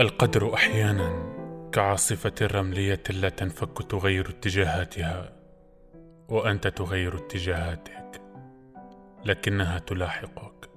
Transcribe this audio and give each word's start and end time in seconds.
القدر 0.00 0.54
أحيانا 0.54 1.34
كعاصفة 1.72 2.34
رمليه 2.42 3.02
لا 3.10 3.28
تنفك 3.28 3.90
تغير 3.90 4.28
اتجاهاتها 4.28 5.32
وأنت 6.28 6.66
تغير 6.66 7.16
اتجاهاتك 7.16 8.22
لكنها 9.24 9.78
تلاحقك 9.78 10.70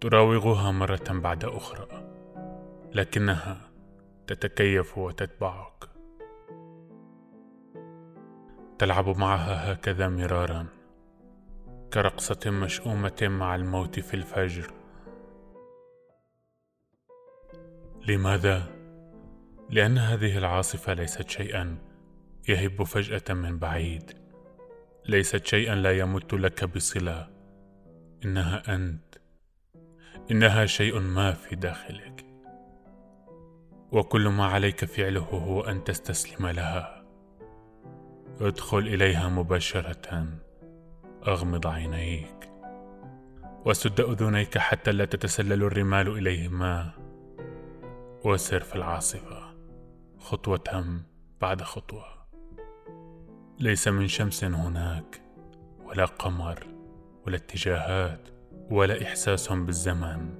تراوغها 0.00 0.70
مرة 0.70 1.04
بعد 1.10 1.44
أخرى 1.44 1.86
لكنها 2.94 3.60
تتكيف 4.26 4.98
وتتبعك. 4.98 5.84
تلعب 8.78 9.18
معها 9.18 9.72
هكذا 9.72 10.08
مرارا 10.08 10.66
كرقصة 11.92 12.50
مشؤومة 12.50 13.22
مع 13.22 13.54
الموت 13.54 14.00
في 14.00 14.14
الفجر. 14.14 14.83
لماذا؟ 18.08 18.62
لأن 19.70 19.98
هذه 19.98 20.38
العاصفة 20.38 20.94
ليست 20.94 21.28
شيئا 21.30 21.78
يهب 22.48 22.82
فجأة 22.82 23.34
من 23.34 23.58
بعيد. 23.58 24.12
ليست 25.08 25.46
شيئا 25.46 25.74
لا 25.74 25.98
يمت 25.98 26.34
لك 26.34 26.64
بصلة. 26.64 27.28
إنها 28.24 28.74
أنت. 28.74 29.14
إنها 30.30 30.66
شيء 30.66 30.98
ما 30.98 31.32
في 31.32 31.56
داخلك. 31.56 32.24
وكل 33.92 34.28
ما 34.28 34.46
عليك 34.46 34.84
فعله 34.84 35.20
هو 35.20 35.60
أن 35.60 35.84
تستسلم 35.84 36.46
لها. 36.46 37.04
ادخل 38.40 38.78
إليها 38.78 39.28
مباشرة. 39.28 40.26
أغمض 41.28 41.66
عينيك. 41.66 42.50
وسد 43.64 44.00
أذنيك 44.00 44.58
حتى 44.58 44.92
لا 44.92 45.04
تتسلل 45.04 45.62
الرمال 45.62 46.08
إليهما. 46.08 47.03
وسر 48.24 48.60
في 48.60 48.76
العاصفة. 48.76 49.54
خطوة 50.18 51.00
بعد 51.40 51.62
خطوة. 51.62 52.04
ليس 53.60 53.88
من 53.88 54.08
شمس 54.08 54.44
هناك 54.44 55.22
ولا 55.84 56.04
قمر 56.04 56.66
ولا 57.26 57.36
اتجاهات 57.36 58.28
ولا 58.70 59.02
إحساس 59.02 59.52
بالزمن 59.52 60.34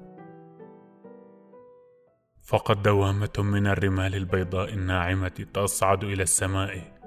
فقط 2.43 2.77
دوامة 2.77 3.33
من 3.39 3.67
الرمال 3.67 4.15
البيضاء 4.15 4.75
الناعمة 4.75 5.47
تصعد 5.55 6.05
إلى 6.05 6.23
السماء 6.23 7.01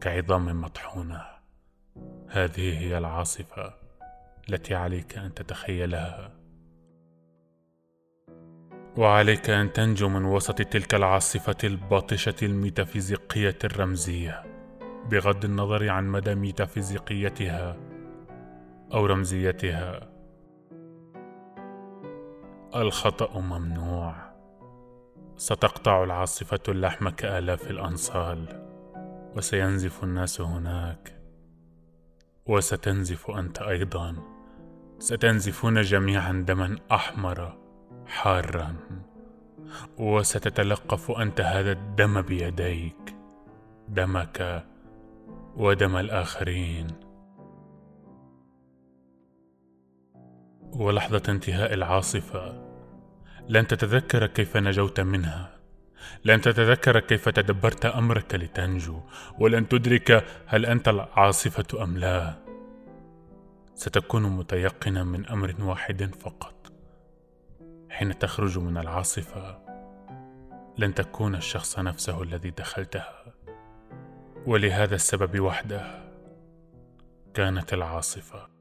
كعظام 0.00 0.60
مطحونة. 0.60 1.22
هذه 2.28 2.78
هي 2.78 2.98
العاصفة 2.98 3.74
التي 4.48 4.74
عليك 4.74 5.18
أن 5.18 5.34
تتخيلها. 5.34 6.41
وعليك 8.96 9.50
أن 9.50 9.72
تنجو 9.72 10.08
من 10.08 10.24
وسط 10.24 10.62
تلك 10.62 10.94
العاصفة 10.94 11.56
الباطشة 11.64 12.34
الميتافيزيقية 12.42 13.58
الرمزية. 13.64 14.42
بغض 15.10 15.44
النظر 15.44 15.88
عن 15.88 16.08
مدى 16.08 16.34
ميتافيزيقيتها 16.34 17.76
أو 18.94 19.06
رمزيتها. 19.06 20.08
الخطأ 22.76 23.40
ممنوع. 23.40 24.32
ستقطع 25.36 26.04
العاصفة 26.04 26.60
اللحم 26.68 27.08
كآلاف 27.08 27.70
الأنصال 27.70 28.66
وسينزف 29.36 30.04
الناس 30.04 30.40
هناك. 30.40 31.22
وستنزف 32.46 33.30
أنت 33.30 33.62
أيضا. 33.62 34.16
ستنزفون 34.98 35.80
جميعا 35.80 36.44
دما 36.48 36.78
أحمر. 36.92 37.61
حارا 38.06 38.76
وستتلقف 39.98 41.10
أنت 41.10 41.40
هذا 41.40 41.72
الدم 41.72 42.22
بيديك 42.22 43.14
دمك 43.88 44.64
ودم 45.56 45.96
الآخرين. 45.96 46.86
ولحظة 50.72 51.22
انتهاء 51.28 51.74
العاصفة 51.74 52.72
لن 53.48 53.66
تتذكر 53.66 54.26
كيف 54.26 54.56
نجوت 54.56 55.00
منها 55.00 55.58
لن 56.24 56.40
تتذكر 56.40 57.00
كيف 57.00 57.28
تدبرت 57.28 57.86
أمرك 57.86 58.34
لتنجو 58.34 59.00
ولن 59.38 59.68
تدرك 59.68 60.24
هل 60.46 60.66
أنت 60.66 60.88
العاصفة 60.88 61.84
أم 61.84 61.98
لا. 61.98 62.34
ستكون 63.74 64.22
متيقنا 64.22 65.04
من 65.04 65.26
أمر 65.26 65.54
واحد 65.60 66.14
فقط. 66.14 66.71
حين 68.02 68.18
تخرج 68.18 68.58
من 68.58 68.78
العاصفة 68.78 69.58
لن 70.78 70.94
تكون 70.94 71.34
الشخص 71.34 71.78
نفسه 71.78 72.22
الذي 72.22 72.50
دخلتها. 72.50 73.34
ولهذا 74.46 74.94
السبب 74.94 75.40
وحده 75.40 76.02
كانت 77.34 77.72
العاصفة. 77.72 78.51